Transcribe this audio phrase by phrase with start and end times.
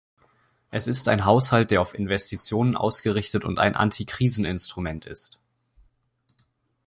[0.71, 5.39] Es ist ein Haushalt, der auf Investitionen ausgerichtet und ein Antikriseninstrument ist.